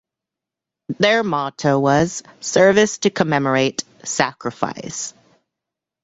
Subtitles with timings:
[0.97, 5.13] Their motto was "Service to Commemorate Sacrifice".